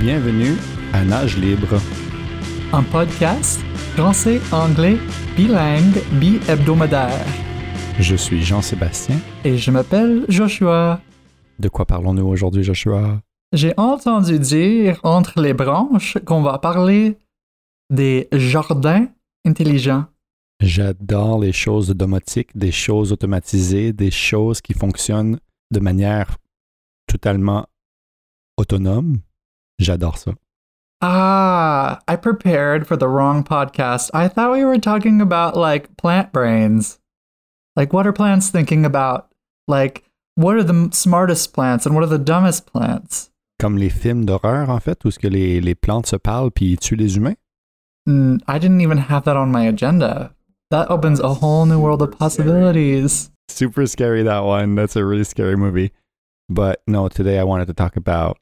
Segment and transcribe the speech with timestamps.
[0.00, 0.56] Bienvenue
[0.94, 1.78] à Nage Libre.
[2.72, 3.60] Un podcast
[3.94, 4.96] français-anglais
[5.36, 7.26] bilingue bi-hebdomadaire.
[7.98, 9.16] Je suis Jean-Sébastien.
[9.44, 11.00] Et je m'appelle Joshua.
[11.58, 13.20] De quoi parlons-nous aujourd'hui, Joshua?
[13.52, 17.18] J'ai entendu dire entre les branches qu'on va parler
[17.90, 19.08] des jardins
[19.44, 20.06] intelligents.
[20.60, 25.38] J'adore les choses domotiques, des choses automatisées, des choses qui fonctionnent
[25.70, 26.38] de manière
[27.06, 27.66] totalement
[28.56, 29.18] autonome.
[29.82, 30.34] J'adore ça.
[31.00, 34.10] Ah, I prepared for the wrong podcast.
[34.14, 37.00] I thought we were talking about like plant brains.
[37.74, 39.28] Like, what are plants thinking about?
[39.66, 40.04] Like,
[40.36, 43.30] what are the smartest plants and what are the dumbest plants?
[43.58, 46.76] Comme les films d'horreur, en fait, où ce que les, les plantes se parlent puis
[46.76, 47.36] tuent les humains.
[48.08, 50.34] Mm, I didn't even have that on my agenda.
[50.70, 53.30] That opens a whole new world of possibilities.
[53.48, 54.74] Super scary, that one.
[54.74, 55.92] That's a really scary movie.
[56.48, 58.38] But no, today I wanted to talk about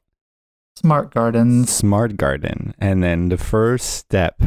[0.77, 1.69] Smart gardens.
[1.69, 2.73] smart garden.
[2.79, 4.41] And then the first step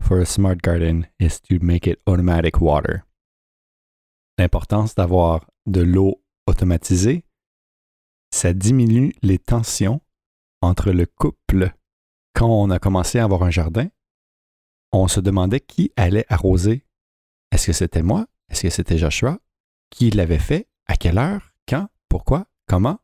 [0.00, 3.04] for a smart garden is to make it automatic water.
[4.38, 7.24] L'importance d'avoir de l'eau automatisée,
[8.32, 10.00] ça diminue les tensions
[10.62, 11.72] entre le couple.
[12.34, 13.88] Quand on a commencé à avoir un jardin,
[14.92, 16.84] on se demandait qui allait arroser.
[17.52, 18.26] Est-ce que c'était moi?
[18.48, 19.38] Est-ce que c'était Joshua?
[19.90, 20.68] Qui l'avait fait?
[20.86, 21.52] À quelle heure?
[21.68, 21.88] Quand?
[22.08, 22.46] Pourquoi?
[22.66, 22.98] Comment?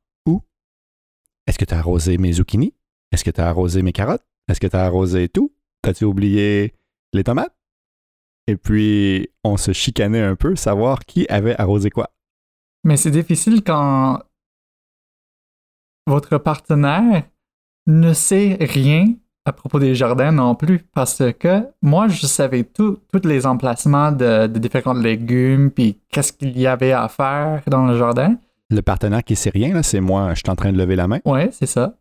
[1.47, 2.75] Est-ce que tu as arrosé mes zucchini?
[3.13, 4.25] Est-ce que tu as arrosé mes carottes?
[4.49, 5.53] Est-ce que tu as arrosé tout?
[5.83, 6.75] T'as-tu oublié
[7.13, 7.55] les tomates?
[8.47, 12.11] Et puis, on se chicanait un peu, savoir qui avait arrosé quoi.
[12.85, 14.23] Mais c'est difficile quand
[16.07, 17.25] votre partenaire
[17.87, 22.99] ne sait rien à propos des jardins non plus, parce que moi, je savais tout,
[23.13, 27.87] tous les emplacements de, de différents légumes, puis qu'est-ce qu'il y avait à faire dans
[27.87, 28.37] le jardin.
[28.71, 30.31] Le partenaire qui sait rien, là, c'est moi.
[30.35, 31.21] Je suis en train de lever la main.
[31.25, 31.97] Ouais, c'est ça.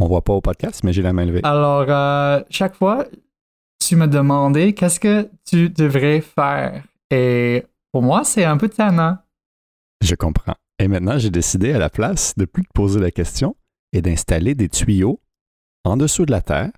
[0.00, 1.40] On voit pas au podcast, mais j'ai la main levée.
[1.42, 3.04] Alors, euh, chaque fois,
[3.84, 6.84] tu me demandais qu'est-ce que tu devrais faire.
[7.10, 9.18] Et pour moi, c'est un peu tannant.
[10.00, 10.54] Je comprends.
[10.78, 13.56] Et maintenant, j'ai décidé à la place de plus te poser la question
[13.92, 15.20] et d'installer des tuyaux
[15.84, 16.70] en dessous de la terre,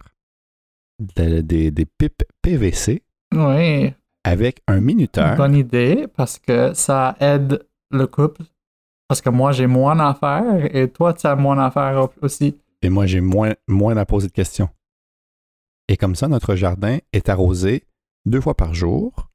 [1.16, 3.02] de- des, des pipes PVC
[3.34, 3.92] Oui,
[4.24, 5.36] avec un minuteur.
[5.36, 8.44] bonne idée, parce que ça aide le couple.
[9.10, 12.56] Parce que moi, j'ai moins à faire et toi, tu as moins à faire aussi.
[12.80, 14.68] Et moi, j'ai moins, moins à poser de questions.
[15.88, 17.88] Et comme ça, notre jardin est arrosé
[18.24, 19.28] deux fois par jour,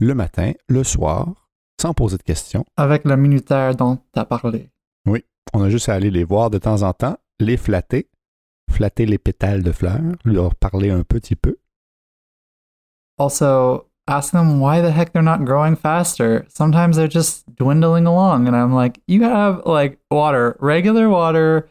[0.00, 1.48] le matin, le soir,
[1.80, 2.64] sans poser de questions.
[2.76, 4.70] Avec le minuteur dont tu as parlé.
[5.54, 8.10] On a juste à aller les voir de temps en temps, les flatter,
[8.68, 11.58] flatter les pétales de fleurs, leur parler un petit peu.
[13.18, 16.44] Also, ask them why the heck they're not growing faster.
[16.48, 18.46] Sometimes they're just dwindling along.
[18.46, 21.68] And I'm like, you have like water, regular water,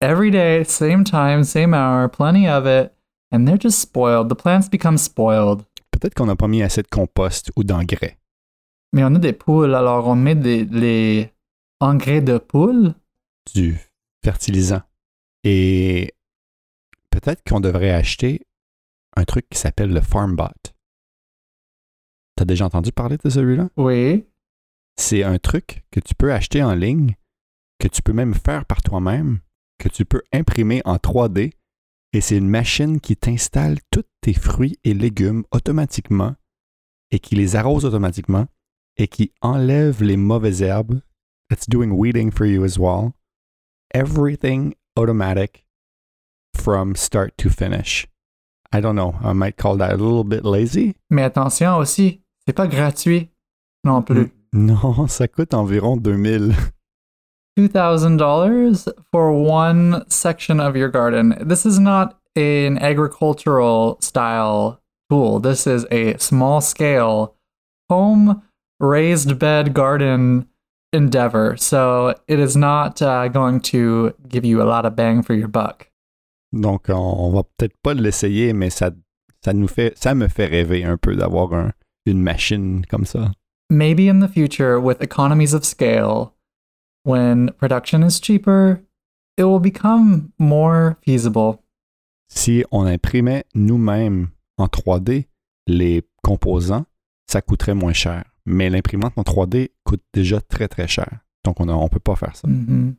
[0.00, 2.92] every day, same time, same hour, plenty of it.
[3.30, 4.28] And they're just spoiled.
[4.28, 5.64] The plants become spoiled.
[5.90, 8.18] Peut-être qu'on n'a pas mis assez de compost ou d'engrais.
[8.92, 11.32] Mais on a des poules, alors on met des les
[11.80, 12.94] engrais de poules.
[13.54, 13.78] du
[14.24, 14.82] fertilisant.
[15.44, 16.12] Et
[17.10, 18.42] peut-être qu'on devrait acheter
[19.16, 20.48] un truc qui s'appelle le FarmBot.
[22.36, 23.68] T'as déjà entendu parler de celui-là?
[23.76, 24.24] Oui.
[24.96, 27.16] C'est un truc que tu peux acheter en ligne,
[27.78, 29.40] que tu peux même faire par toi-même,
[29.78, 31.52] que tu peux imprimer en 3D,
[32.12, 36.36] et c'est une machine qui t'installe tous tes fruits et légumes automatiquement,
[37.10, 38.46] et qui les arrose automatiquement,
[38.96, 41.00] et qui enlève les mauvaises herbes.
[41.50, 43.12] It's doing weeding for you as well.
[43.94, 45.66] Everything automatic
[46.54, 48.06] from start to finish.
[48.72, 49.14] I don't know.
[49.22, 50.94] I might call that a little bit lazy.
[51.10, 53.28] Mais attention aussi, c'est pas gratuit
[53.84, 54.30] non plus.
[54.52, 56.54] Non, ça coûte environ 2000.
[57.58, 61.34] $2,000 for one section of your garden.
[61.40, 64.80] This is not an agricultural style
[65.10, 65.38] tool.
[65.38, 67.34] This is a small scale
[67.90, 68.42] home
[68.80, 70.46] raised bed garden
[70.94, 71.56] endeavor.
[71.58, 75.48] So it is not uh, going to give you a lot of bang for your
[75.48, 75.88] buck.
[76.54, 78.90] Donc, on, va peut-être pas l'essayer, mais ça,
[79.42, 81.72] ça, nous fait, ça me fait rêver un peu d'avoir un-
[82.04, 83.32] une machine comme ça.
[83.72, 86.34] Maybe in the future, with economies of scale,
[87.04, 88.82] when production is cheaper,
[89.38, 91.58] it will become more feasible.
[92.28, 94.28] Si on imprimait nous-mêmes
[94.58, 95.26] en 3D
[95.66, 96.84] les composants,
[97.26, 98.24] ça coûterait moins cher.
[98.44, 101.20] Mais l'imprimante en 3D coûte déjà très très cher.
[101.42, 102.46] Donc, on ne peut pas faire ça.
[102.46, 102.92] hmm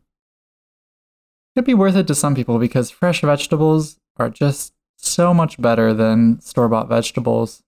[1.55, 5.93] Could be worth it to some people because fresh vegetables are just so much better
[5.93, 7.61] than store bought vegetables.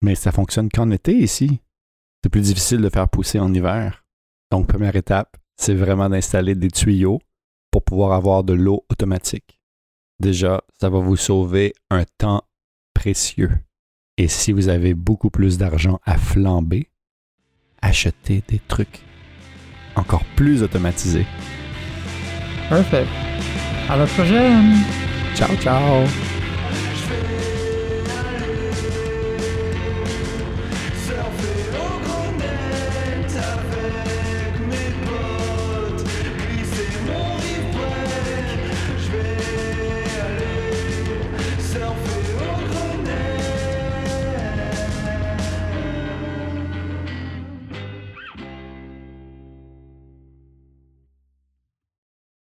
[0.00, 1.60] Mais ça fonctionne qu'en été ici.
[2.22, 4.04] C'est plus difficile de faire pousser en hiver.
[4.50, 7.20] Donc, première étape, c'est vraiment d'installer des tuyaux
[7.70, 9.60] pour pouvoir avoir de l'eau automatique.
[10.18, 12.42] Déjà, ça va vous sauver un temps
[12.94, 13.50] précieux.
[14.18, 16.90] Et si vous avez beaucoup plus d'argent à flamber,
[17.80, 19.00] achetez des trucs
[19.96, 21.26] encore plus automatisés.
[22.68, 23.08] Perfect.
[23.88, 24.76] À la prochaine!
[25.34, 26.06] Ciao, ciao!